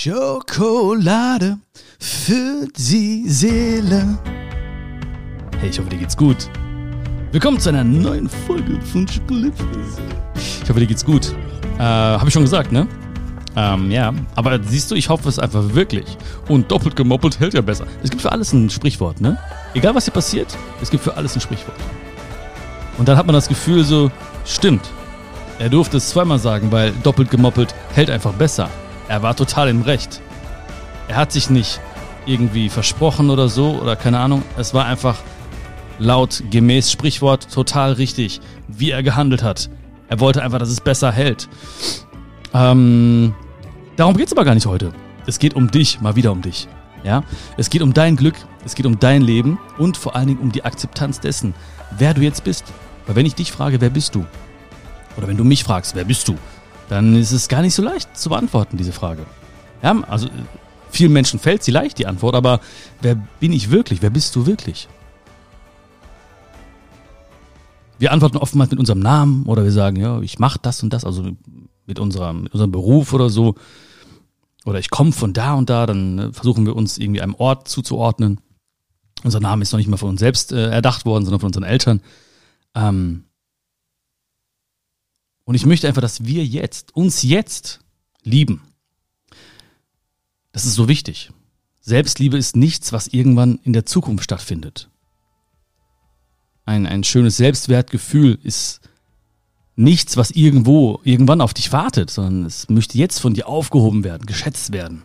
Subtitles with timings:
[0.00, 1.58] Schokolade
[1.98, 4.16] für die Seele.
[5.58, 6.48] Hey, ich hoffe, dir geht's gut.
[7.32, 10.62] Willkommen zu einer neuen Folge von Schokolade für die Seele.
[10.62, 11.34] Ich hoffe, dir geht's gut.
[11.78, 12.86] Äh, Habe ich schon gesagt, ne?
[13.56, 16.16] Ähm, ja, aber siehst du, ich hoffe es einfach wirklich.
[16.46, 17.88] Und doppelt gemoppelt hält ja besser.
[18.00, 19.36] Es gibt für alles ein Sprichwort, ne?
[19.74, 21.76] Egal was hier passiert, es gibt für alles ein Sprichwort.
[22.98, 24.12] Und dann hat man das Gefühl so,
[24.44, 24.88] stimmt.
[25.58, 28.70] Er durfte es zweimal sagen, weil doppelt gemoppelt hält einfach besser.
[29.08, 30.20] Er war total im Recht.
[31.08, 31.80] Er hat sich nicht
[32.26, 34.42] irgendwie versprochen oder so oder keine Ahnung.
[34.58, 35.16] Es war einfach
[35.98, 39.70] laut gemäß Sprichwort total richtig, wie er gehandelt hat.
[40.08, 41.48] Er wollte einfach, dass es besser hält.
[42.54, 43.34] Ähm,
[43.96, 44.92] darum geht es aber gar nicht heute.
[45.26, 46.68] Es geht um dich, mal wieder um dich.
[47.02, 47.24] Ja?
[47.56, 48.34] Es geht um dein Glück,
[48.64, 51.54] es geht um dein Leben und vor allen Dingen um die Akzeptanz dessen,
[51.96, 52.64] wer du jetzt bist.
[53.06, 54.26] Weil wenn ich dich frage, wer bist du?
[55.16, 56.36] Oder wenn du mich fragst, wer bist du?
[56.88, 59.26] Dann ist es gar nicht so leicht zu beantworten, diese Frage.
[59.82, 60.28] Ja, also
[60.90, 62.60] vielen Menschen fällt sie leicht, die Antwort, aber
[63.02, 64.02] wer bin ich wirklich?
[64.02, 64.88] Wer bist du wirklich?
[67.98, 71.04] Wir antworten oftmals mit unserem Namen oder wir sagen, ja, ich mache das und das,
[71.04, 71.32] also
[71.86, 73.56] mit unserem, mit unserem Beruf oder so.
[74.64, 77.68] Oder ich komme von da und da, dann ne, versuchen wir uns irgendwie einem Ort
[77.68, 78.40] zuzuordnen.
[79.24, 81.64] Unser Name ist noch nicht mal von uns selbst äh, erdacht worden, sondern von unseren
[81.64, 82.02] Eltern.
[82.74, 83.24] Ähm,
[85.48, 87.80] und ich möchte einfach, dass wir jetzt, uns jetzt
[88.22, 88.60] lieben.
[90.52, 91.30] Das ist so wichtig.
[91.80, 94.90] Selbstliebe ist nichts, was irgendwann in der Zukunft stattfindet.
[96.66, 98.80] Ein, ein schönes Selbstwertgefühl ist
[99.74, 104.26] nichts, was irgendwo, irgendwann auf dich wartet, sondern es möchte jetzt von dir aufgehoben werden,
[104.26, 105.02] geschätzt werden.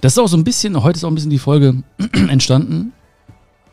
[0.00, 2.94] Das ist auch so ein bisschen, heute ist auch ein bisschen die Folge entstanden,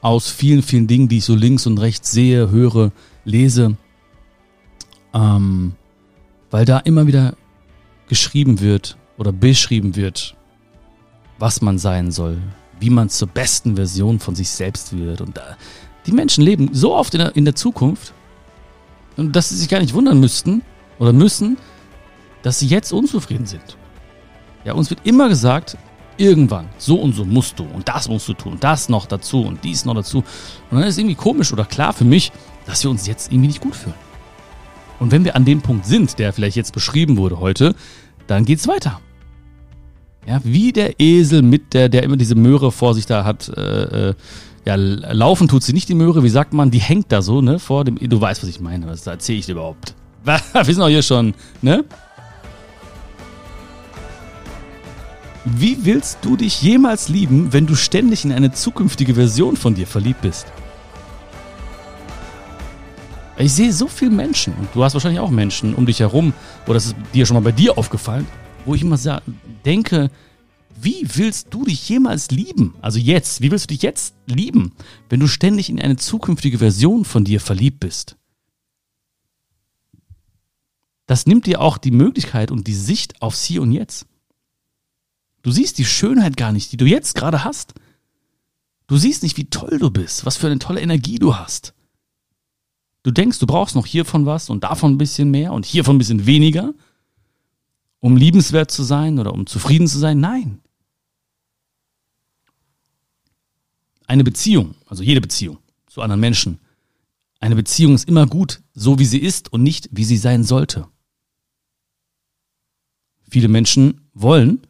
[0.02, 2.91] aus vielen, vielen Dingen, die ich so links und rechts sehe, höre,
[3.23, 3.77] lese,
[5.13, 5.73] ähm,
[6.49, 7.35] weil da immer wieder
[8.07, 10.35] geschrieben wird oder beschrieben wird,
[11.39, 12.39] was man sein soll,
[12.79, 15.22] wie man zur besten Version von sich selbst wird.
[15.22, 15.56] Und da,
[16.06, 18.13] die Menschen leben so oft in der, in der Zukunft,
[19.16, 20.63] dass sie sich gar nicht wundern müssten
[20.97, 21.57] oder müssen,
[22.41, 23.78] dass sie jetzt unzufrieden sind.
[24.63, 25.78] Ja, uns wird immer gesagt,
[26.17, 29.63] irgendwann, so und so musst du und das musst du tun, das noch dazu und
[29.63, 30.19] dies noch dazu.
[30.69, 32.31] Und dann ist irgendwie komisch oder klar für mich,
[32.66, 33.95] dass wir uns jetzt irgendwie nicht gut fühlen.
[35.00, 37.73] Und wenn wir an dem Punkt sind, der vielleicht jetzt beschrieben wurde heute,
[38.27, 39.00] dann geht's weiter.
[40.27, 44.09] Ja, wie der Esel mit der, der immer diese Möhre vor sich da hat, äh,
[44.09, 44.13] äh,
[44.66, 47.57] ja, laufen tut sie nicht die Möhre, wie sagt man, die hängt da so, ne,
[47.57, 49.95] vor dem, du weißt, was ich meine, was erzähle ich dir überhaupt?
[50.23, 51.33] Wir sind auch hier schon,
[51.63, 51.83] ne?
[55.44, 59.88] Wie willst du dich jemals lieben, wenn du ständig in eine zukünftige Version von dir
[59.88, 60.46] verliebt bist?
[63.38, 66.34] Ich sehe so viele Menschen, und du hast wahrscheinlich auch Menschen um dich herum,
[66.66, 68.28] oder das ist dir schon mal bei dir aufgefallen,
[68.66, 69.00] wo ich immer
[69.66, 70.12] denke,
[70.80, 72.75] wie willst du dich jemals lieben?
[72.81, 74.74] Also jetzt, wie willst du dich jetzt lieben,
[75.09, 78.16] wenn du ständig in eine zukünftige Version von dir verliebt bist?
[81.07, 84.06] Das nimmt dir auch die Möglichkeit und die Sicht aufs Hier und Jetzt.
[85.41, 87.74] Du siehst die Schönheit gar nicht, die du jetzt gerade hast.
[88.88, 91.74] Du siehst nicht, wie toll du bist, was für eine tolle Energie du hast.
[93.03, 95.97] Du denkst, du brauchst noch hiervon was und davon ein bisschen mehr und hiervon ein
[95.97, 96.74] bisschen weniger,
[98.00, 100.19] um liebenswert zu sein oder um zufrieden zu sein.
[100.19, 100.59] Nein.
[104.06, 105.57] Eine Beziehung, also jede Beziehung
[105.88, 106.59] zu anderen Menschen,
[107.40, 110.88] eine Beziehung ist immer gut, so wie sie ist und nicht, wie sie sein sollte.
[113.28, 114.68] Viele Menschen wollen,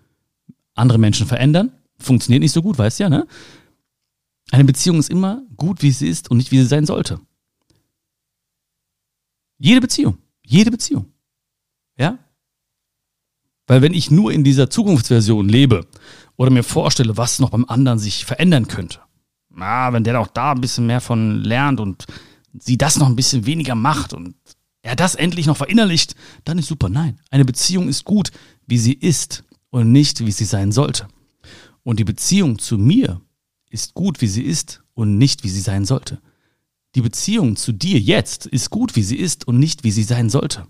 [0.81, 1.71] andere Menschen verändern.
[1.97, 3.27] Funktioniert nicht so gut, weißt ja, ne?
[4.51, 7.21] Eine Beziehung ist immer gut, wie sie ist und nicht, wie sie sein sollte.
[9.57, 10.17] Jede Beziehung.
[10.43, 11.13] Jede Beziehung.
[11.97, 12.19] Ja?
[13.67, 15.87] Weil wenn ich nur in dieser Zukunftsversion lebe
[16.35, 18.99] oder mir vorstelle, was noch beim anderen sich verändern könnte,
[19.49, 22.05] na, wenn der auch da ein bisschen mehr von lernt und
[22.57, 24.35] sie das noch ein bisschen weniger macht und
[24.81, 26.89] er das endlich noch verinnerlicht, dann ist super.
[26.89, 28.31] Nein, eine Beziehung ist gut,
[28.65, 31.07] wie sie ist und nicht, wie sie sein sollte.
[31.83, 33.21] Und die Beziehung zu mir
[33.69, 36.21] ist gut, wie sie ist und nicht, wie sie sein sollte.
[36.93, 40.29] Die Beziehung zu dir jetzt ist gut, wie sie ist und nicht, wie sie sein
[40.29, 40.67] sollte.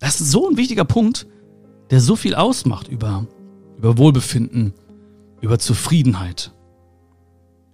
[0.00, 1.26] Das ist so ein wichtiger Punkt,
[1.90, 3.26] der so viel ausmacht über,
[3.78, 4.74] über Wohlbefinden,
[5.40, 6.52] über Zufriedenheit.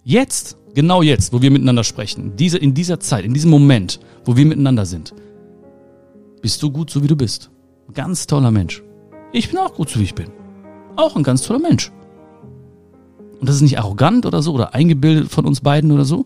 [0.03, 4.37] Jetzt Genau jetzt, wo wir miteinander sprechen, diese, in dieser Zeit, in diesem Moment, wo
[4.37, 5.13] wir miteinander sind,
[6.41, 7.51] bist du gut, so wie du bist.
[7.93, 8.81] Ganz toller Mensch.
[9.33, 10.31] Ich bin auch gut, so wie ich bin.
[10.95, 11.91] Auch ein ganz toller Mensch.
[13.39, 16.25] Und das ist nicht arrogant oder so oder eingebildet von uns beiden oder so.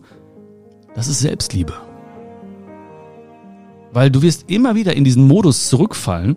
[0.94, 1.72] Das ist Selbstliebe.
[3.92, 6.36] Weil du wirst immer wieder in diesen Modus zurückfallen,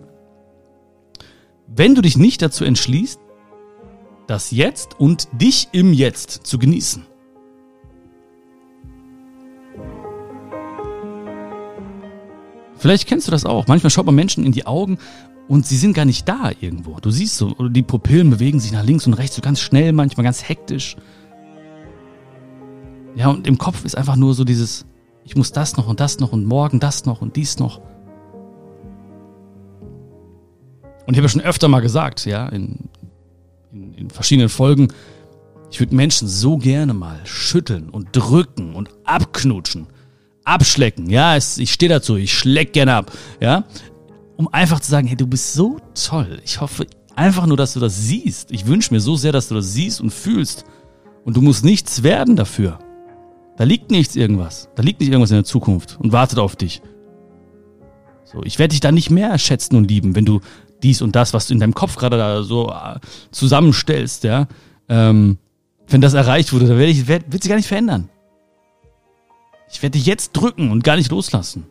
[1.66, 3.20] wenn du dich nicht dazu entschließt,
[4.26, 7.04] das Jetzt und dich im Jetzt zu genießen.
[12.80, 13.66] Vielleicht kennst du das auch.
[13.66, 14.96] Manchmal schaut man Menschen in die Augen
[15.48, 16.98] und sie sind gar nicht da irgendwo.
[16.98, 19.92] Du siehst so, oder die Pupillen bewegen sich nach links und rechts so ganz schnell,
[19.92, 20.96] manchmal ganz hektisch.
[23.16, 24.86] Ja, und im Kopf ist einfach nur so dieses,
[25.24, 27.82] ich muss das noch und das noch und morgen das noch und dies noch.
[31.06, 32.88] Und ich habe ja schon öfter mal gesagt, ja, in,
[33.72, 34.88] in, in verschiedenen Folgen,
[35.70, 39.86] ich würde Menschen so gerne mal schütteln und drücken und abknutschen
[40.50, 41.08] abschlecken.
[41.08, 43.12] Ja, es, ich stehe dazu, ich schleck gerne ab.
[43.40, 43.64] Ja,
[44.36, 46.40] um einfach zu sagen, hey, du bist so toll.
[46.44, 48.50] Ich hoffe einfach nur, dass du das siehst.
[48.50, 50.64] Ich wünsche mir so sehr, dass du das siehst und fühlst.
[51.24, 52.78] Und du musst nichts werden dafür.
[53.56, 54.70] Da liegt nichts irgendwas.
[54.74, 56.80] Da liegt nicht irgendwas in der Zukunft und wartet auf dich.
[58.24, 60.40] So, ich werde dich dann nicht mehr schätzen und lieben, wenn du
[60.82, 62.98] dies und das, was du in deinem Kopf gerade da so äh,
[63.32, 64.46] zusammenstellst, ja,
[64.88, 65.36] ähm,
[65.88, 68.08] wenn das erreicht wurde, dann werde ich, wird sich gar nicht verändern.
[69.70, 71.66] Ich werde dich jetzt drücken und gar nicht loslassen.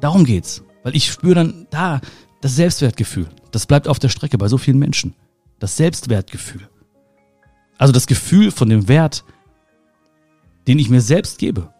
[0.00, 0.62] Darum geht's.
[0.82, 2.00] Weil ich spüre dann da
[2.40, 3.28] das Selbstwertgefühl.
[3.52, 5.14] Das bleibt auf der Strecke bei so vielen Menschen.
[5.60, 6.68] Das Selbstwertgefühl.
[7.78, 9.24] Also das Gefühl von dem Wert,
[10.66, 11.72] den ich mir selbst gebe.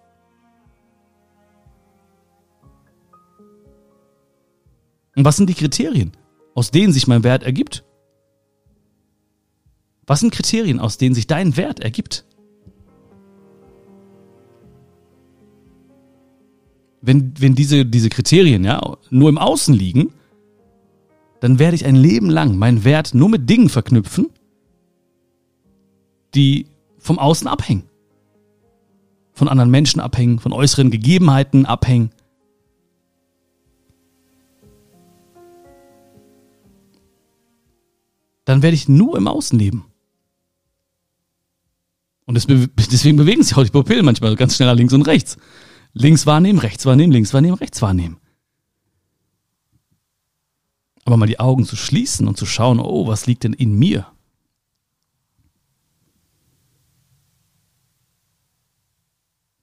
[5.16, 6.12] Und was sind die Kriterien,
[6.54, 7.84] aus denen sich mein Wert ergibt?
[10.06, 12.24] Was sind Kriterien, aus denen sich dein Wert ergibt?
[17.02, 20.12] Wenn, wenn diese, diese Kriterien ja nur im Außen liegen,
[21.40, 24.30] dann werde ich ein Leben lang meinen Wert nur mit Dingen verknüpfen,
[26.36, 26.66] die
[26.98, 27.82] vom Außen abhängen.
[29.32, 32.10] Von anderen Menschen abhängen, von äußeren Gegebenheiten abhängen.
[38.44, 39.86] Dann werde ich nur im Außen leben.
[42.26, 45.36] Und deswegen bewegen sich auch die Pupillen manchmal ganz schnell nach links und rechts.
[45.94, 48.18] Links wahrnehmen, rechts wahrnehmen, links wahrnehmen, rechts wahrnehmen.
[51.04, 54.06] Aber mal die Augen zu schließen und zu schauen, oh, was liegt denn in mir?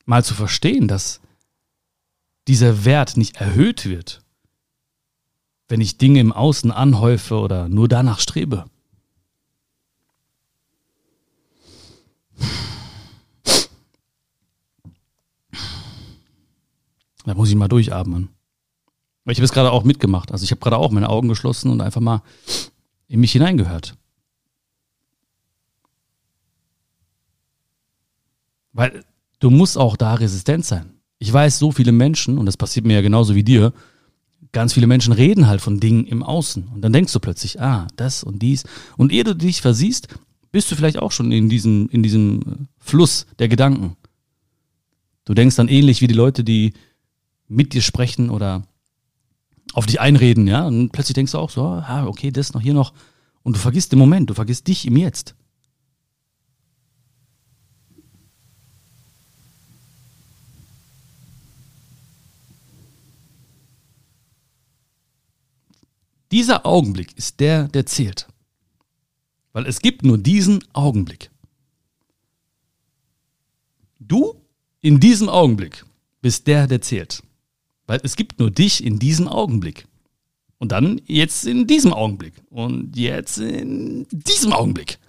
[0.05, 1.21] Mal zu verstehen, dass
[2.47, 4.23] dieser Wert nicht erhöht wird,
[5.67, 8.65] wenn ich Dinge im Außen anhäufe oder nur danach strebe.
[17.25, 18.29] Da muss ich mal durchatmen.
[19.25, 20.31] Ich habe es gerade auch mitgemacht.
[20.31, 22.23] Also ich habe gerade auch meine Augen geschlossen und einfach mal
[23.07, 23.95] in mich hineingehört.
[28.73, 29.03] Weil
[29.39, 30.93] du musst auch da resistent sein.
[31.19, 33.73] Ich weiß, so viele Menschen, und das passiert mir ja genauso wie dir,
[34.51, 36.69] ganz viele Menschen reden halt von Dingen im Außen.
[36.73, 38.63] Und dann denkst du plötzlich, ah, das und dies.
[38.97, 40.07] Und ehe du dich versiehst,
[40.51, 43.95] bist du vielleicht auch schon in diesem, in diesem Fluss der Gedanken.
[45.25, 46.73] Du denkst dann ähnlich wie die Leute, die
[47.49, 48.63] mit dir sprechen oder
[49.73, 50.65] auf dich einreden, ja.
[50.65, 52.93] Und plötzlich denkst du auch so, ah, okay, das noch, hier noch.
[53.43, 55.35] Und du vergisst den Moment, du vergisst dich im Jetzt.
[66.31, 68.27] Dieser Augenblick ist der, der zählt.
[69.51, 71.31] Weil es gibt nur diesen Augenblick.
[73.99, 74.35] Du
[74.81, 75.85] in diesem Augenblick
[76.21, 77.23] bist der, der zählt.
[77.89, 79.87] Weil es gibt nur dich in diesem Augenblick.
[80.59, 82.33] Und dann jetzt in diesem Augenblick.
[82.51, 84.99] Und jetzt in diesem Augenblick.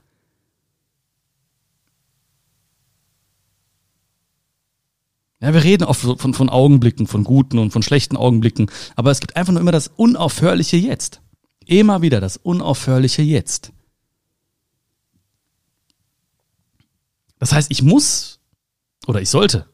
[5.40, 9.20] Ja, wir reden oft von, von Augenblicken, von guten und von schlechten Augenblicken, aber es
[9.20, 11.20] gibt einfach nur immer das unaufhörliche Jetzt.
[11.66, 13.72] Immer wieder das unaufhörliche Jetzt.
[17.38, 18.40] Das heißt, ich muss
[19.06, 19.66] oder ich sollte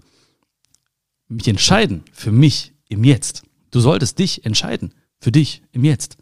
[1.29, 3.43] mich entscheiden für mich im Jetzt.
[3.71, 6.17] Du solltest dich entscheiden für dich im Jetzt.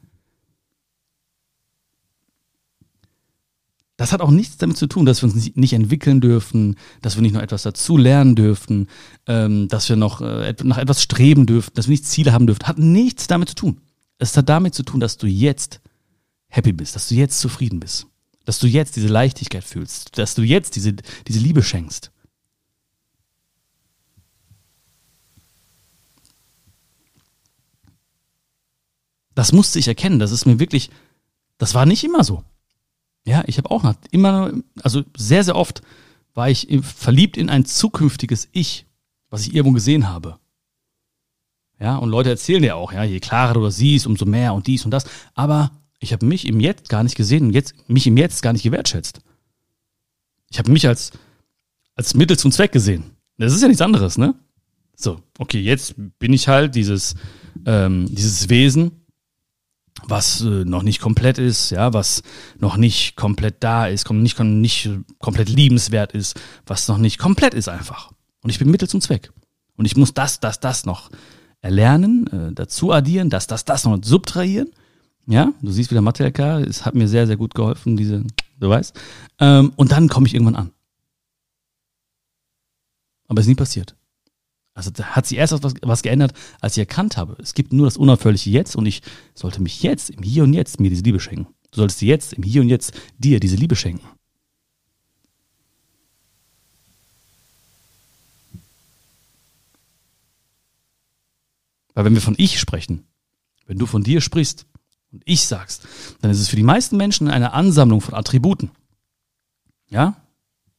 [3.96, 7.22] Das hat auch nichts damit zu tun, dass wir uns nicht entwickeln dürfen, dass wir
[7.22, 8.88] nicht noch etwas dazu lernen dürfen,
[9.26, 12.66] ähm, dass wir noch äh, nach etwas streben dürfen, dass wir nicht Ziele haben dürfen.
[12.66, 13.80] Hat nichts damit zu tun.
[14.18, 15.80] Es hat damit zu tun, dass du jetzt
[16.48, 18.06] happy bist, dass du jetzt zufrieden bist,
[18.44, 20.94] dass du jetzt diese Leichtigkeit fühlst, dass du jetzt diese,
[21.28, 22.10] diese Liebe schenkst.
[29.34, 30.18] Das musste ich erkennen.
[30.18, 30.90] Das ist mir wirklich,
[31.58, 32.44] das war nicht immer so.
[33.26, 35.82] Ja, ich habe auch noch immer, also sehr, sehr oft
[36.34, 38.86] war ich verliebt in ein zukünftiges Ich,
[39.30, 40.38] was ich irgendwo gesehen habe.
[41.80, 44.66] Ja, und Leute erzählen ja auch, ja, je klarer du das siehst, umso mehr und
[44.66, 45.06] dies und das.
[45.34, 48.52] Aber ich habe mich im Jetzt gar nicht gesehen und jetzt, mich im Jetzt gar
[48.52, 49.20] nicht gewertschätzt.
[50.50, 51.12] Ich habe mich als,
[51.94, 53.16] als Mittel zum Zweck gesehen.
[53.38, 54.34] Das ist ja nichts anderes, ne?
[54.96, 57.16] So, okay, jetzt bin ich halt dieses,
[57.66, 59.03] ähm, dieses Wesen,
[60.08, 62.22] was äh, noch nicht komplett ist, ja, was
[62.58, 67.68] noch nicht komplett da ist, nicht, nicht komplett liebenswert ist, was noch nicht komplett ist
[67.68, 68.10] einfach.
[68.42, 69.32] Und ich bin Mittel zum Zweck.
[69.76, 71.10] Und ich muss das, das, das noch
[71.60, 74.70] erlernen, äh, dazu addieren, das, das, das noch subtrahieren.
[75.26, 78.24] Ja, du siehst wieder Mathe LK, es hat mir sehr, sehr gut geholfen, diese,
[78.60, 78.94] du weißt.
[79.40, 80.70] Ähm, und dann komme ich irgendwann an.
[83.28, 83.96] Aber es ist nie passiert.
[84.74, 87.86] Also da hat sich erst was, was geändert, als ich erkannt habe, es gibt nur
[87.86, 89.02] das unaufhörliche Jetzt und ich
[89.34, 91.46] sollte mich jetzt, im Hier und Jetzt, mir diese Liebe schenken.
[91.70, 94.06] Du solltest dir jetzt, im Hier und Jetzt, dir diese Liebe schenken.
[101.94, 103.06] Weil wenn wir von Ich sprechen,
[103.66, 104.66] wenn du von dir sprichst
[105.12, 105.86] und ich sagst,
[106.20, 108.72] dann ist es für die meisten Menschen eine Ansammlung von Attributen.
[109.88, 110.16] Ja?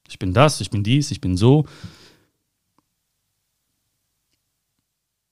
[0.10, 1.66] Ich bin das, ich bin dies, ich bin so,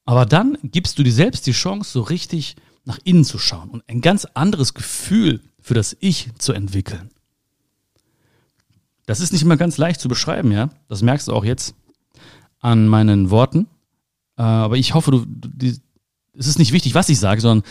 [0.05, 2.55] Aber dann gibst du dir selbst die Chance, so richtig
[2.85, 7.09] nach innen zu schauen und ein ganz anderes Gefühl für das Ich zu entwickeln.
[9.05, 10.69] Das ist nicht immer ganz leicht zu beschreiben, ja.
[10.87, 11.75] Das merkst du auch jetzt
[12.59, 13.67] an meinen Worten.
[14.37, 15.73] Äh, aber ich hoffe, du, du
[16.35, 17.67] es ist nicht wichtig, was ich sage, sondern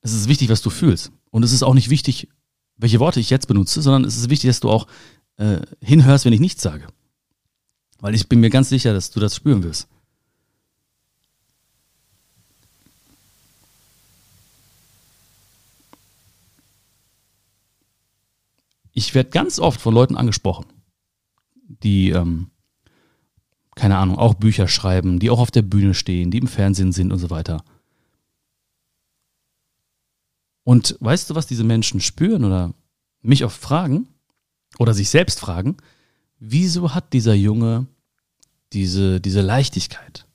[0.00, 1.12] es ist wichtig, was du fühlst.
[1.30, 2.28] Und es ist auch nicht wichtig,
[2.76, 4.86] welche Worte ich jetzt benutze, sondern es ist wichtig, dass du auch
[5.36, 6.86] äh, hinhörst, wenn ich nichts sage.
[8.00, 9.88] Weil ich bin mir ganz sicher, dass du das spüren wirst.
[18.98, 20.66] Ich werde ganz oft von Leuten angesprochen,
[21.62, 22.50] die, ähm,
[23.76, 27.12] keine Ahnung, auch Bücher schreiben, die auch auf der Bühne stehen, die im Fernsehen sind
[27.12, 27.64] und so weiter.
[30.64, 32.74] Und weißt du, was diese Menschen spüren oder
[33.22, 34.08] mich oft fragen
[34.78, 35.76] oder sich selbst fragen?
[36.40, 37.86] Wieso hat dieser Junge
[38.72, 40.26] diese, diese Leichtigkeit?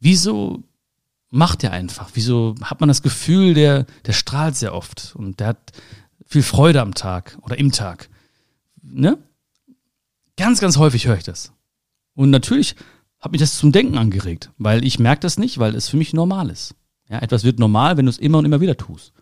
[0.00, 0.64] Wieso
[1.30, 2.10] macht er einfach?
[2.12, 5.72] Wieso hat man das Gefühl, der, der strahlt sehr oft und der hat
[6.28, 8.08] viel Freude am Tag oder im Tag.
[8.82, 9.18] Ne?
[10.36, 11.52] Ganz, ganz häufig höre ich das.
[12.14, 12.76] Und natürlich
[13.18, 16.12] hat mich das zum Denken angeregt, weil ich merke das nicht, weil es für mich
[16.12, 16.74] normal ist.
[17.08, 19.12] Ja, etwas wird normal, wenn du es immer und immer wieder tust.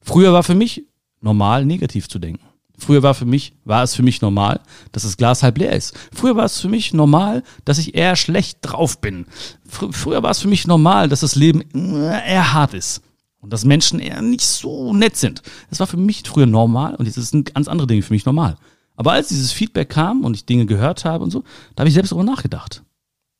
[0.00, 0.84] Früher war für mich
[1.20, 2.44] normal, negativ zu denken.
[2.76, 4.60] Früher war für mich, war es für mich normal,
[4.92, 5.96] dass das Glas halb leer ist.
[6.12, 9.26] Früher war es für mich normal, dass ich eher schlecht drauf bin.
[9.66, 13.02] Fr früher war es für mich normal, dass das Leben eher hart ist
[13.46, 15.40] und dass Menschen eher nicht so nett sind.
[15.70, 18.58] Das war für mich früher normal und jetzt sind ganz andere Dinge für mich normal.
[18.96, 21.44] Aber als dieses Feedback kam und ich Dinge gehört habe und so,
[21.76, 22.82] da habe ich selbst darüber nachgedacht.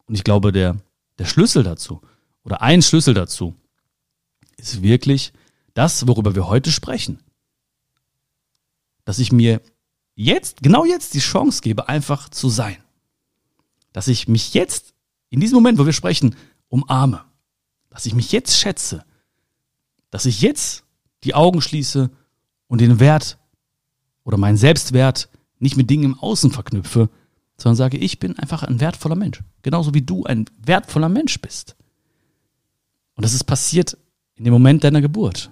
[0.06, 0.76] Und ich glaube, der,
[1.18, 2.02] der Schlüssel dazu
[2.44, 3.56] oder ein Schlüssel dazu
[4.56, 5.32] ist wirklich
[5.74, 7.18] das, worüber wir heute sprechen.
[9.04, 9.60] Dass ich mir
[10.14, 12.76] jetzt, genau jetzt die Chance gebe, einfach zu sein.
[13.92, 14.94] Dass ich mich jetzt,
[15.30, 16.36] in diesem Moment, wo wir sprechen,
[16.68, 17.24] umarme.
[17.90, 19.04] Dass ich mich jetzt schätze
[20.10, 20.84] dass ich jetzt
[21.24, 22.10] die Augen schließe
[22.68, 23.38] und den Wert
[24.24, 27.08] oder meinen Selbstwert nicht mit Dingen im Außen verknüpfe,
[27.56, 29.42] sondern sage, ich bin einfach ein wertvoller Mensch.
[29.62, 31.76] Genauso wie du ein wertvoller Mensch bist.
[33.14, 33.96] Und das ist passiert
[34.34, 35.50] in dem Moment deiner Geburt.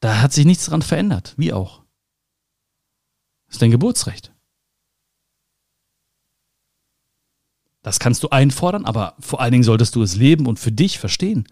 [0.00, 1.82] Da hat sich nichts daran verändert, wie auch.
[3.46, 4.32] Das ist dein Geburtsrecht.
[7.86, 10.98] Das kannst du einfordern, aber vor allen Dingen solltest du es leben und für dich
[10.98, 11.46] verstehen.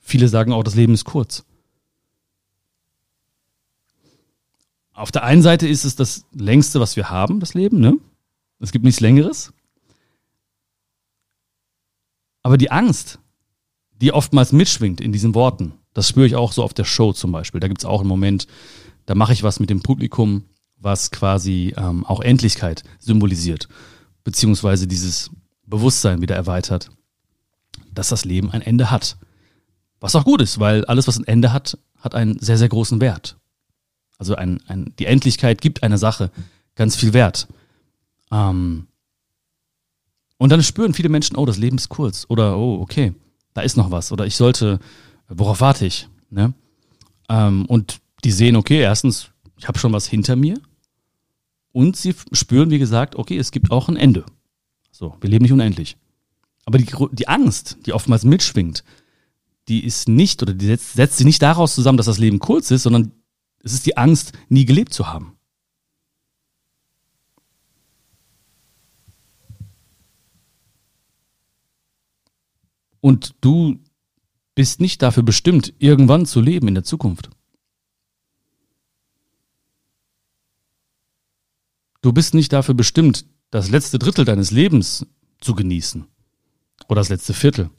[0.00, 1.44] Viele sagen auch, das Leben ist kurz.
[4.94, 7.98] Auf der einen Seite ist es das längste, was wir haben, das Leben, ne?
[8.58, 9.52] Es gibt nichts Längeres.
[12.42, 13.18] Aber die Angst,
[13.92, 17.30] die oftmals mitschwingt in diesen Worten, das spüre ich auch so auf der Show zum
[17.30, 17.60] Beispiel.
[17.60, 18.46] Da gibt es auch einen Moment,
[19.04, 20.46] da mache ich was mit dem Publikum
[20.80, 23.68] was quasi ähm, auch Endlichkeit symbolisiert,
[24.24, 25.30] beziehungsweise dieses
[25.66, 26.90] Bewusstsein wieder erweitert,
[27.92, 29.16] dass das Leben ein Ende hat.
[30.00, 33.00] Was auch gut ist, weil alles, was ein Ende hat, hat einen sehr, sehr großen
[33.00, 33.36] Wert.
[34.18, 36.30] Also ein, ein, die Endlichkeit gibt einer Sache
[36.74, 37.48] ganz viel Wert.
[38.30, 38.86] Ähm,
[40.38, 42.24] und dann spüren viele Menschen, oh, das Leben ist kurz.
[42.28, 43.14] Oder, oh, okay,
[43.52, 44.10] da ist noch was.
[44.12, 44.78] Oder ich sollte,
[45.28, 46.08] worauf warte ich?
[46.30, 46.54] Ne?
[47.28, 50.58] Ähm, und die sehen, okay, erstens, ich habe schon was hinter mir.
[51.72, 54.24] Und sie spüren, wie gesagt, okay, es gibt auch ein Ende.
[54.90, 55.96] So, wir leben nicht unendlich.
[56.64, 58.84] Aber die, die Angst, die oftmals mitschwingt,
[59.68, 62.70] die ist nicht oder die setzt, setzt sich nicht daraus zusammen, dass das Leben kurz
[62.70, 63.12] ist, sondern
[63.62, 65.36] es ist die Angst, nie gelebt zu haben.
[73.00, 73.78] Und du
[74.54, 77.30] bist nicht dafür bestimmt, irgendwann zu leben in der Zukunft.
[82.02, 85.06] Du bist nicht dafür bestimmt, das letzte Drittel deines Lebens
[85.40, 86.06] zu genießen.
[86.88, 87.70] Oder das letzte Viertel.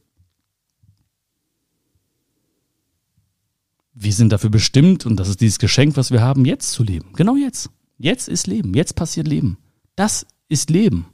[3.94, 7.14] Wir sind dafür bestimmt, und das ist dieses Geschenk, was wir haben, jetzt zu leben.
[7.14, 7.70] Genau jetzt.
[7.98, 8.74] Jetzt ist Leben.
[8.74, 9.58] Jetzt passiert Leben.
[9.96, 11.06] Das ist Leben.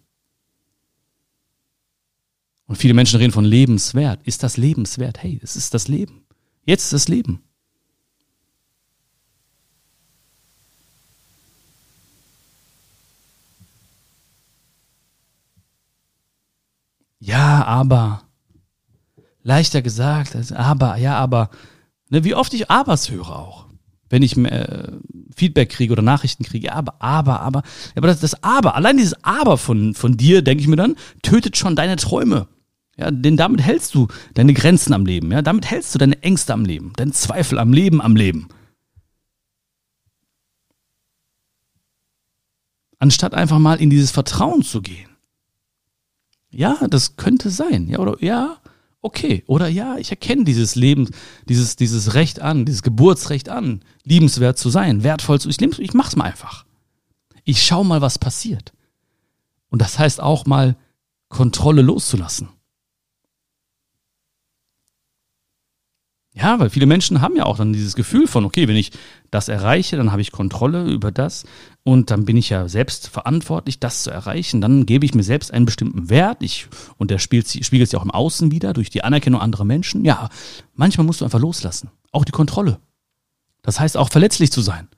[2.65, 4.21] Und viele Menschen reden von lebenswert.
[4.25, 5.23] Ist das lebenswert?
[5.23, 6.25] Hey, es ist das Leben.
[6.65, 7.41] Jetzt ist das Leben.
[17.27, 18.21] Ja, aber.
[19.43, 21.49] Leichter gesagt, aber, ja, aber.
[22.09, 23.65] Ne, wie oft ich Abers höre auch.
[24.09, 24.93] Wenn ich äh,
[25.35, 27.63] Feedback kriege oder Nachrichten kriege, aber, aber, aber.
[27.95, 31.57] Aber das, das Aber, allein dieses Aber von, von dir, denke ich mir dann, tötet
[31.57, 32.47] schon deine Träume.
[32.95, 35.29] Ja, denn damit hältst du deine Grenzen am Leben.
[35.29, 38.47] Ja, damit hältst du deine Ängste am Leben, deinen Zweifel am Leben, am Leben.
[42.99, 45.16] Anstatt einfach mal in dieses Vertrauen zu gehen.
[46.49, 47.87] Ja, das könnte sein.
[47.89, 48.57] Ja, oder ja,
[49.01, 49.43] okay.
[49.47, 51.09] Oder ja, ich erkenne dieses Leben,
[51.47, 55.73] dieses, dieses Recht an, dieses Geburtsrecht an, liebenswert zu sein, wertvoll zu sein.
[55.77, 56.65] Ich mach's mal einfach.
[57.43, 58.73] Ich schau mal, was passiert.
[59.69, 60.75] Und das heißt auch mal,
[61.29, 62.49] Kontrolle loszulassen.
[66.39, 68.91] Ja, weil viele Menschen haben ja auch dann dieses Gefühl von, okay, wenn ich
[69.31, 71.45] das erreiche, dann habe ich Kontrolle über das
[71.83, 74.61] und dann bin ich ja selbst verantwortlich, das zu erreichen.
[74.61, 76.67] Dann gebe ich mir selbst einen bestimmten Wert ich,
[76.97, 80.05] und der spiegelt, sich auch im Außen wieder durch die Anerkennung anderer Menschen.
[80.05, 80.29] Ja,
[80.75, 81.89] manchmal musst du einfach loslassen.
[82.11, 82.79] Auch die Kontrolle.
[83.63, 84.89] Das heißt auch verletzlich zu sein.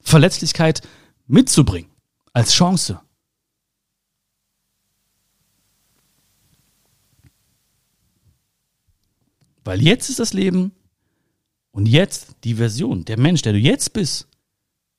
[0.00, 0.82] Verletzlichkeit
[1.28, 1.90] mitzubringen
[2.32, 3.00] als Chance.
[9.68, 10.72] Weil jetzt ist das Leben
[11.72, 14.26] und jetzt die Version, der Mensch, der du jetzt bist,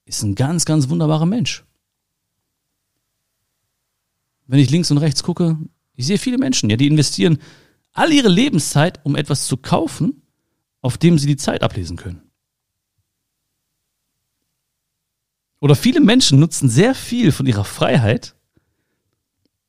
[0.05, 1.65] ist ein ganz, ganz wunderbarer Mensch.
[4.45, 5.57] Wenn ich links und rechts gucke,
[5.95, 7.39] ich sehe viele Menschen, ja, die investieren
[7.93, 10.21] all ihre Lebenszeit, um etwas zu kaufen,
[10.81, 12.21] auf dem sie die Zeit ablesen können.
[15.61, 18.35] Oder viele Menschen nutzen sehr viel von ihrer Freiheit,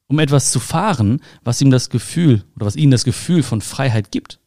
[0.08, 4.12] um etwas zu fahren, was ihm das Gefühl oder was ihnen das Gefühl von Freiheit
[4.12, 4.39] gibt.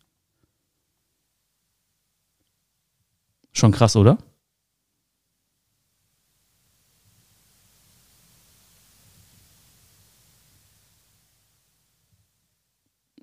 [3.54, 4.18] Schon krass, oder?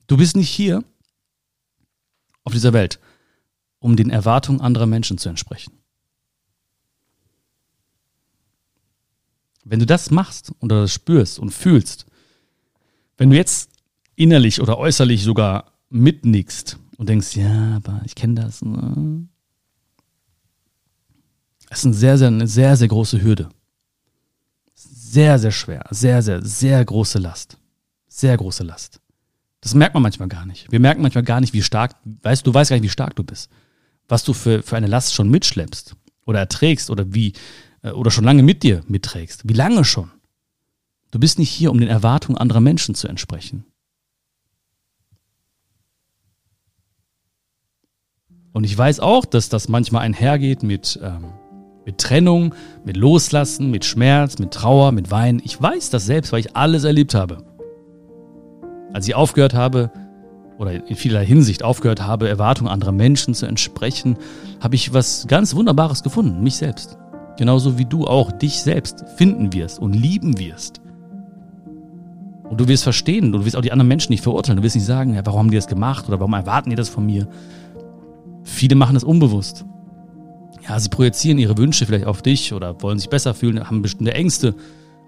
[0.06, 0.82] Du bist nicht hier
[2.42, 2.98] auf dieser Welt,
[3.78, 5.72] um den Erwartungen anderer Menschen zu entsprechen.
[9.64, 12.06] Wenn du das machst oder das spürst und fühlst,
[13.18, 13.70] wenn du jetzt
[14.16, 19.28] innerlich oder äußerlich sogar mitnickst und denkst, ja, aber ich kenne das, ne?
[21.80, 23.48] Ist eine sehr, sehr, eine sehr, sehr große Hürde.
[24.74, 25.86] Sehr, sehr schwer.
[25.88, 27.56] Sehr, sehr, sehr große Last.
[28.06, 29.00] Sehr große Last.
[29.62, 30.70] Das merkt man manchmal gar nicht.
[30.70, 33.24] Wir merken manchmal gar nicht, wie stark, weißt du, weißt gar nicht, wie stark du
[33.24, 33.50] bist.
[34.08, 37.32] Was du für, für eine Last schon mitschleppst oder erträgst oder wie,
[37.80, 39.48] äh, oder schon lange mit dir mitträgst.
[39.48, 40.10] Wie lange schon?
[41.10, 43.64] Du bist nicht hier, um den Erwartungen anderer Menschen zu entsprechen.
[48.52, 51.32] Und ich weiß auch, dass das manchmal einhergeht mit ähm,
[51.84, 55.40] mit Trennung, mit Loslassen, mit Schmerz, mit Trauer, mit Weinen.
[55.44, 57.38] Ich weiß das selbst, weil ich alles erlebt habe.
[58.92, 59.90] Als ich aufgehört habe,
[60.60, 64.18] oder in vieler Hinsicht aufgehört habe, Erwartungen anderer Menschen zu entsprechen,
[64.60, 66.98] habe ich was ganz Wunderbares gefunden, mich selbst.
[67.38, 70.82] Genauso wie du auch dich selbst finden wirst und lieben wirst.
[72.44, 74.58] Und du wirst verstehen, du wirst auch die anderen Menschen nicht verurteilen.
[74.58, 76.90] Du wirst nicht sagen, ja, warum haben die das gemacht oder warum erwarten die das
[76.90, 77.26] von mir.
[78.42, 79.64] Viele machen das unbewusst
[80.68, 84.14] ja, sie projizieren ihre Wünsche vielleicht auf dich oder wollen sich besser fühlen, haben bestimmte
[84.14, 84.54] Ängste.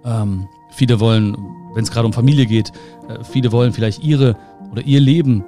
[0.04, 1.36] Ähm, viele wollen,
[1.74, 2.72] wenn es gerade um Familie geht,
[3.08, 4.36] äh, viele wollen vielleicht ihre
[4.70, 5.44] oder ihr Leben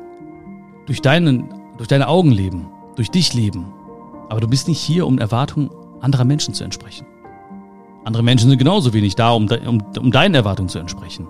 [0.86, 3.72] durch, deinen, durch deine Augen leben, durch dich leben.
[4.28, 7.06] Aber du bist nicht hier, um Erwartungen anderer Menschen zu entsprechen.
[8.04, 11.26] Andere Menschen sind genauso wenig da, um, um, um deinen Erwartungen zu entsprechen.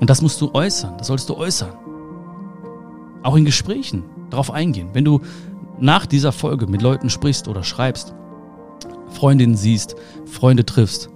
[0.00, 1.72] Und das musst du äußern, das solltest du äußern.
[3.22, 4.90] Auch in Gesprächen darauf eingehen.
[4.92, 5.20] Wenn du
[5.78, 8.14] nach dieser Folge mit Leuten sprichst oder schreibst,
[9.08, 11.10] Freundinnen siehst, Freunde triffst.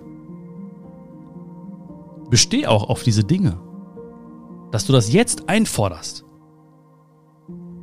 [2.30, 3.58] Besteh auch auf diese Dinge.
[4.70, 6.24] Dass du das jetzt einforderst.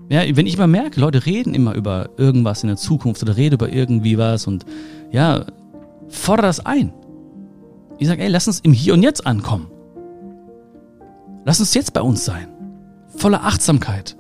[0.10, 3.56] Ja, wenn ich mal merke, Leute reden immer über irgendwas in der Zukunft oder reden
[3.56, 4.66] über irgendwie was und
[5.12, 5.46] ja,
[6.08, 6.94] fordere das ein.
[8.00, 9.68] Ich sage, ey, lass uns im Hier und Jetzt ankommen.
[11.46, 12.48] Lass uns jetzt bei uns sein.
[13.18, 14.18] Voller Achtsamkeit.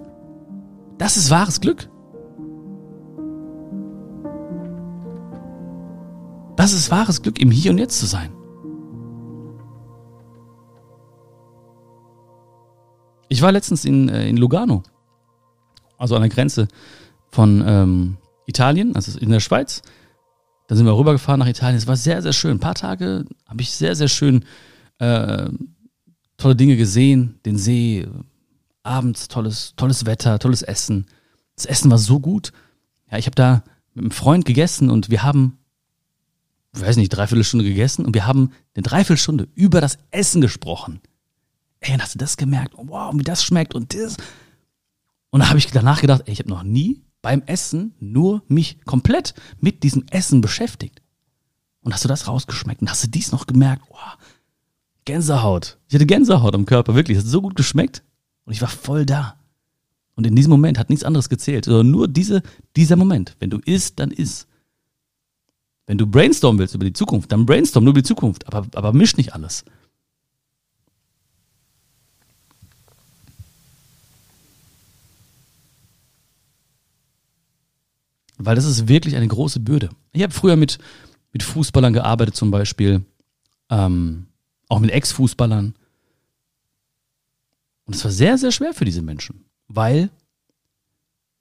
[0.99, 1.89] Das ist wahres Glück.
[6.57, 8.31] Das ist wahres Glück, im Hier und Jetzt zu sein.
[13.29, 14.83] Ich war letztens in, äh, in Lugano,
[15.97, 16.67] also an der Grenze
[17.29, 19.81] von ähm, Italien, also in der Schweiz.
[20.67, 21.77] Da sind wir rübergefahren nach Italien.
[21.77, 22.51] Es war sehr, sehr schön.
[22.51, 24.43] Ein paar Tage habe ich sehr, sehr schön
[24.97, 25.47] äh,
[26.35, 27.39] tolle Dinge gesehen.
[27.45, 28.05] Den See,
[28.83, 31.05] abends tolles, tolles Wetter, tolles Essen.
[31.55, 32.51] Das Essen war so gut.
[33.11, 33.63] Ja, ich habe da
[33.93, 35.59] mit einem Freund gegessen und wir haben
[36.75, 41.01] ich weiß nicht, dreiviertel Stunde gegessen und wir haben eine Dreiviertelstunde über das Essen gesprochen.
[41.79, 42.75] Ey, und hast du das gemerkt?
[42.75, 44.17] Oh, wow, wie das schmeckt und das.
[45.29, 48.83] Und da habe ich danach gedacht, ey, ich habe noch nie beim Essen nur mich
[48.85, 51.01] komplett mit diesem Essen beschäftigt.
[51.81, 52.81] Und hast du das rausgeschmeckt?
[52.81, 53.83] Und hast du dies noch gemerkt?
[53.89, 53.95] Oh,
[55.05, 55.79] Gänsehaut.
[55.87, 57.17] Ich hatte Gänsehaut am Körper, wirklich.
[57.17, 58.03] Es hat so gut geschmeckt.
[58.49, 59.37] Und ich war voll da.
[60.15, 62.41] Und in diesem Moment hat nichts anderes gezählt, sondern nur diese,
[62.75, 63.35] dieser Moment.
[63.37, 64.47] Wenn du isst, dann isst.
[65.85, 68.91] Wenn du brainstormen willst über die Zukunft, dann brainstorm nur über die Zukunft, aber, aber
[68.91, 69.65] misch nicht alles.
[78.39, 79.91] Weil das ist wirklich eine große Bürde.
[80.11, 80.79] Ich habe früher mit,
[81.33, 83.05] mit Fußballern gearbeitet zum Beispiel,
[83.69, 84.25] ähm,
[84.69, 85.75] auch mit Ex-Fußballern.
[87.89, 90.11] Und es war sehr, sehr schwer für diese Menschen, weil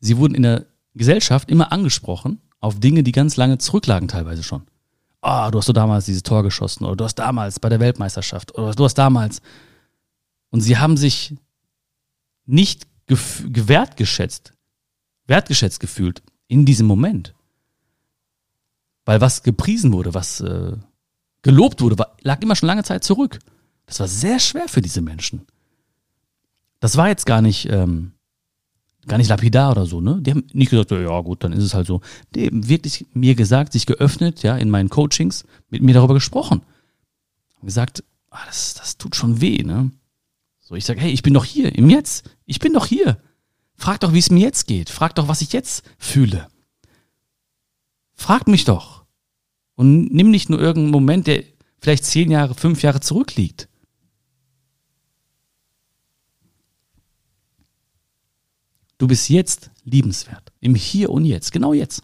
[0.00, 4.62] sie wurden in der Gesellschaft immer angesprochen auf Dinge, die ganz lange zurücklagen teilweise schon.
[5.20, 7.80] Ah, oh, du hast so damals dieses Tor geschossen oder du hast damals bei der
[7.80, 9.42] Weltmeisterschaft oder du hast damals.
[10.48, 11.34] Und sie haben sich
[12.46, 14.54] nicht gewertgeschätzt,
[15.26, 17.34] wertgeschätzt gefühlt in diesem Moment.
[19.04, 20.78] Weil was gepriesen wurde, was äh,
[21.42, 23.38] gelobt wurde, war, lag immer schon lange Zeit zurück.
[23.84, 25.46] Das war sehr schwer für diese Menschen.
[26.80, 28.12] Das war jetzt gar nicht ähm,
[29.08, 30.18] gar nicht lapidar oder so, ne?
[30.20, 32.00] Die haben nicht gesagt, ja gut, dann ist es halt so.
[32.34, 36.62] Die haben wirklich mir gesagt, sich geöffnet, ja, in meinen Coachings, mit mir darüber gesprochen.
[37.56, 39.90] Haben gesagt, ah, das, das tut schon weh, ne?
[40.60, 42.30] So, ich sage, hey, ich bin doch hier, im Jetzt.
[42.44, 43.18] Ich bin doch hier.
[43.74, 44.90] Frag doch, wie es mir jetzt geht.
[44.90, 46.48] Frag doch, was ich jetzt fühle.
[48.12, 49.04] Frag mich doch.
[49.76, 51.44] Und nimm nicht nur irgendeinen Moment, der
[51.80, 53.68] vielleicht zehn Jahre, fünf Jahre zurückliegt.
[58.98, 60.52] Du bist jetzt liebenswert.
[60.60, 61.52] Im Hier und Jetzt.
[61.52, 62.02] Genau jetzt.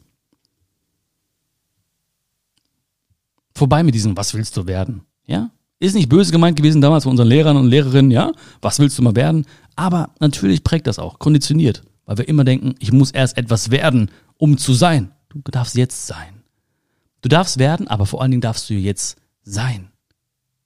[3.54, 5.02] Vorbei mit diesem, was willst du werden?
[5.26, 5.50] Ja?
[5.80, 8.32] Ist nicht böse gemeint gewesen damals von unseren Lehrern und Lehrerinnen, ja?
[8.60, 9.44] Was willst du mal werden?
[9.76, 11.82] Aber natürlich prägt das auch, konditioniert.
[12.06, 15.12] Weil wir immer denken, ich muss erst etwas werden, um zu sein.
[15.28, 16.42] Du darfst jetzt sein.
[17.22, 19.90] Du darfst werden, aber vor allen Dingen darfst du jetzt sein.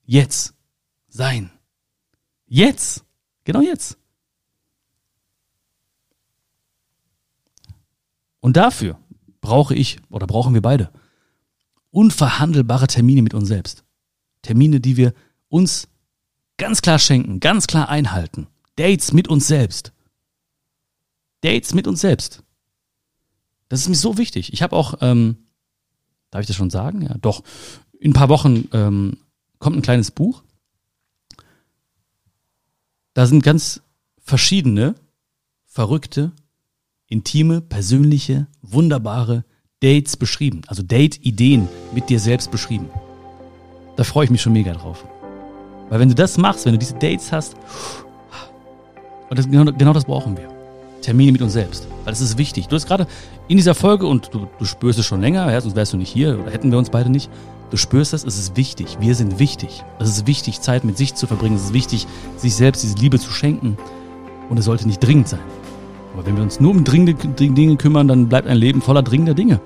[0.04, 0.54] Jetzt.
[1.08, 1.50] Sein.
[2.46, 3.04] Jetzt.
[3.44, 3.98] Genau jetzt.
[8.40, 8.98] Und dafür
[9.40, 10.90] brauche ich oder brauchen wir beide
[11.90, 13.85] unverhandelbare Termine mit uns selbst.
[14.42, 15.14] Termine, die wir
[15.48, 15.88] uns
[16.57, 18.46] ganz klar schenken, ganz klar einhalten.
[18.77, 19.92] Dates mit uns selbst.
[21.40, 22.42] Dates mit uns selbst.
[23.68, 24.53] Das ist mir so wichtig.
[24.53, 25.48] Ich habe auch, ähm,
[26.31, 27.03] darf ich das schon sagen?
[27.03, 27.42] Ja, doch.
[27.98, 29.18] In ein paar Wochen ähm,
[29.59, 30.42] kommt ein kleines Buch.
[33.14, 33.83] Da sind ganz
[34.20, 34.94] verschiedene,
[35.66, 36.33] verrückte
[37.08, 39.44] intime, persönliche, wunderbare
[39.80, 40.62] Dates beschrieben.
[40.66, 42.90] Also Date-Ideen mit dir selbst beschrieben.
[43.96, 45.04] Da freue ich mich schon mega drauf.
[45.88, 47.56] Weil wenn du das machst, wenn du diese Dates hast,
[49.30, 50.48] und das, genau, genau das brauchen wir.
[51.02, 51.86] Termine mit uns selbst.
[52.04, 52.68] Weil das ist wichtig.
[52.68, 53.06] Du hast gerade
[53.46, 56.10] in dieser Folge, und du, du spürst es schon länger, ja, sonst wärst du nicht
[56.10, 57.30] hier oder hätten wir uns beide nicht.
[57.70, 58.96] Du spürst das, es ist wichtig.
[59.00, 59.84] Wir sind wichtig.
[59.98, 61.56] Es ist wichtig, Zeit mit sich zu verbringen.
[61.56, 63.76] Es ist wichtig, sich selbst diese Liebe zu schenken.
[64.48, 65.40] Und es sollte nicht dringend sein.
[66.18, 69.35] Aber wenn wir uns nur um dringende Dinge kümmern, dann bleibt ein Leben voller dringender
[69.35, 69.61] Dinge.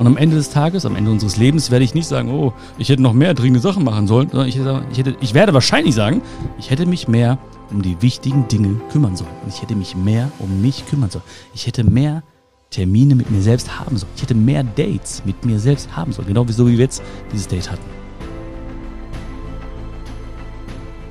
[0.00, 2.88] Und am Ende des Tages, am Ende unseres Lebens, werde ich nicht sagen, oh, ich
[2.88, 5.94] hätte noch mehr dringende Sachen machen sollen, sondern ich, hätte, ich, hätte, ich werde wahrscheinlich
[5.94, 6.22] sagen,
[6.58, 7.38] ich hätte mich mehr
[7.70, 9.30] um die wichtigen Dinge kümmern sollen.
[9.44, 11.24] Und ich hätte mich mehr um mich kümmern sollen.
[11.54, 12.24] Ich hätte mehr
[12.70, 14.10] Termine mit mir selbst haben sollen.
[14.16, 16.26] Ich hätte mehr Dates mit mir selbst haben sollen.
[16.26, 17.00] Genau wie so wie wir jetzt
[17.32, 17.86] dieses Date hatten.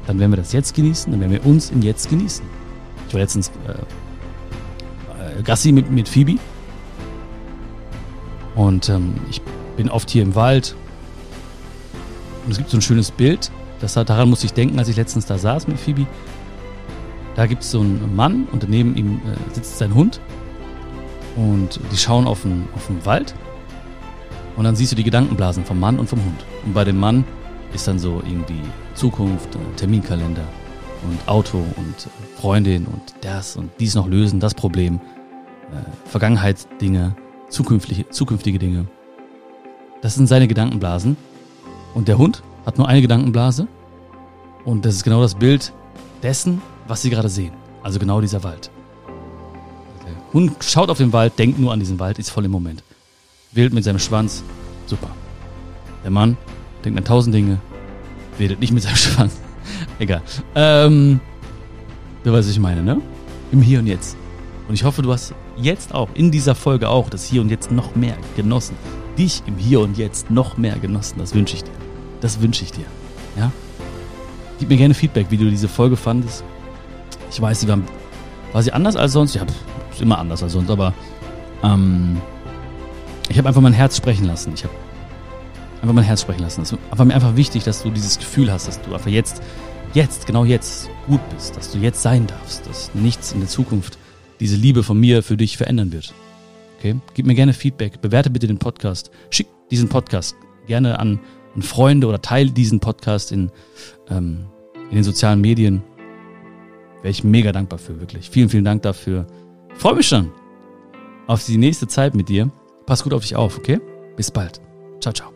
[0.05, 2.45] Dann werden wir das jetzt genießen, dann werden wir uns im Jetzt genießen.
[3.07, 3.75] Ich war letztens äh,
[5.43, 6.37] Gassi mit, mit Phoebe.
[8.55, 9.41] Und ähm, ich
[9.75, 10.75] bin oft hier im Wald.
[12.45, 14.95] Und es gibt so ein schönes Bild, das hat, daran musste ich denken, als ich
[14.95, 16.05] letztens da saß mit Phoebe.
[17.35, 20.21] Da gibt es so einen Mann und daneben ihm äh, sitzt sein Hund.
[21.35, 23.35] Und die schauen auf den, auf den Wald.
[24.55, 26.45] Und dann siehst du die Gedankenblasen vom Mann und vom Hund.
[26.65, 27.25] Und bei dem Mann
[27.73, 28.61] ist dann so irgendwie
[28.93, 30.47] Zukunft, äh, Terminkalender
[31.03, 35.01] und Auto und äh, Freundin und das und dies noch lösen, das Problem,
[35.71, 37.15] äh, Vergangenheitsdinge,
[37.49, 38.87] zukünftige, zukünftige Dinge.
[40.01, 41.17] Das sind seine Gedankenblasen.
[41.93, 43.67] Und der Hund hat nur eine Gedankenblase.
[44.65, 45.73] Und das ist genau das Bild
[46.21, 47.53] dessen, was sie gerade sehen.
[47.83, 48.69] Also genau dieser Wald.
[50.05, 52.83] Der Hund schaut auf den Wald, denkt nur an diesen Wald, ist voll im Moment.
[53.51, 54.43] Wählt mit seinem Schwanz.
[54.87, 55.09] Super.
[56.03, 56.37] Der Mann
[56.83, 57.59] denkt an tausend Dinge,
[58.37, 59.37] wedelt nicht mit seinem Schwanz.
[59.99, 60.21] Egal.
[60.55, 61.19] Ähm,
[62.23, 63.01] du weißt, was ich meine, ne?
[63.51, 64.17] Im Hier und Jetzt.
[64.67, 67.71] Und ich hoffe, du hast jetzt auch, in dieser Folge auch, das Hier und Jetzt
[67.71, 68.75] noch mehr genossen.
[69.17, 71.19] Dich im Hier und Jetzt noch mehr genossen.
[71.19, 71.71] Das wünsche ich dir.
[72.21, 72.85] Das wünsche ich dir.
[73.37, 73.51] Ja?
[74.59, 76.43] Gib mir gerne Feedback, wie du diese Folge fandest.
[77.29, 77.77] Ich weiß, sie war,
[78.53, 79.35] war sie anders als sonst?
[79.35, 79.43] Ja,
[79.91, 80.93] ist immer anders als sonst, aber
[81.63, 82.17] ähm,
[83.29, 84.53] ich habe einfach mein Herz sprechen lassen.
[84.53, 84.73] Ich habe
[85.81, 86.61] einfach mein Herz sprechen lassen.
[86.61, 89.41] Es war mir einfach wichtig, dass du dieses Gefühl hast, dass du einfach jetzt,
[89.93, 93.97] jetzt, genau jetzt gut bist, dass du jetzt sein darfst, dass nichts in der Zukunft
[94.39, 96.13] diese Liebe von mir für dich verändern wird.
[96.77, 96.95] Okay?
[97.13, 100.35] Gib mir gerne Feedback, bewerte bitte den Podcast, schick diesen Podcast
[100.67, 101.19] gerne an,
[101.55, 103.51] an Freunde oder teile diesen Podcast in,
[104.09, 104.45] ähm,
[104.89, 105.83] in den sozialen Medien.
[107.01, 108.29] Wäre ich mega dankbar für, wirklich.
[108.29, 109.27] Vielen, vielen Dank dafür.
[109.77, 110.31] Freue mich schon
[111.27, 112.51] auf die nächste Zeit mit dir.
[112.85, 113.79] Pass gut auf dich auf, okay?
[114.15, 114.61] Bis bald.
[114.99, 115.34] Ciao, ciao.